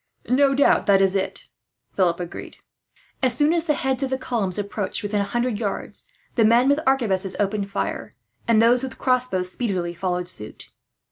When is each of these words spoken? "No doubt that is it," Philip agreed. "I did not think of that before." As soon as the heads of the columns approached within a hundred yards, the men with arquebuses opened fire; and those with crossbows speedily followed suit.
"No 0.31 0.55
doubt 0.55 0.87
that 0.87 0.99
is 0.99 1.13
it," 1.13 1.43
Philip 1.95 2.19
agreed. 2.19 2.57
"I 2.57 2.57
did 2.57 2.57
not 2.57 2.69
think 2.73 2.73
of 2.73 2.89
that 2.89 2.97
before." 2.97 3.27
As 3.27 3.37
soon 3.37 3.53
as 3.53 3.65
the 3.65 3.83
heads 3.87 4.01
of 4.01 4.09
the 4.09 4.17
columns 4.17 4.57
approached 4.57 5.03
within 5.03 5.21
a 5.21 5.25
hundred 5.25 5.59
yards, 5.59 6.07
the 6.33 6.43
men 6.43 6.67
with 6.67 6.79
arquebuses 6.87 7.35
opened 7.39 7.69
fire; 7.69 8.15
and 8.47 8.59
those 8.59 8.81
with 8.81 8.97
crossbows 8.97 9.51
speedily 9.51 9.93
followed 9.93 10.27
suit. 10.27 10.71